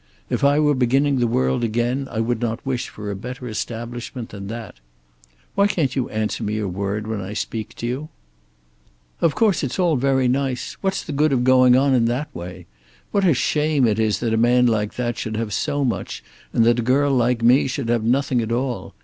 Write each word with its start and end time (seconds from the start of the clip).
"If 0.31 0.43
I 0.43 0.57
were 0.59 0.73
beginning 0.73 1.19
the 1.19 1.27
world 1.27 1.63
again 1.63 2.07
I 2.09 2.21
would 2.21 2.41
not 2.41 2.65
wish 2.65 2.89
for 2.89 3.11
a 3.11 3.15
better 3.15 3.47
establishment 3.47 4.29
than 4.29 4.47
that. 4.47 4.79
Why 5.53 5.67
can't 5.67 5.95
you 5.95 6.09
answer 6.09 6.43
me 6.43 6.57
a 6.57 6.67
word 6.67 7.05
when 7.05 7.21
I 7.21 7.33
speak 7.33 7.75
to 7.75 7.85
you?" 7.85 8.09
"Of 9.21 9.35
course 9.35 9.61
it's 9.63 9.77
all 9.77 9.97
very 9.97 10.27
nice. 10.27 10.73
What's 10.81 11.03
the 11.03 11.11
good 11.13 11.31
of 11.31 11.43
going 11.43 11.75
on 11.75 11.93
in 11.93 12.05
that 12.05 12.33
way? 12.35 12.65
What 13.11 13.25
a 13.25 13.35
shame 13.35 13.85
it 13.85 13.99
is 13.99 14.21
that 14.21 14.33
a 14.33 14.37
man 14.37 14.65
like 14.65 14.95
that 14.95 15.19
should 15.19 15.37
have 15.37 15.53
so 15.53 15.85
much 15.85 16.23
and 16.51 16.65
that 16.65 16.79
a 16.79 16.81
girl 16.81 17.13
like 17.13 17.43
me 17.43 17.67
should 17.67 17.89
have 17.89 18.03
nothing 18.03 18.41
at 18.41 18.51
all. 18.51 18.95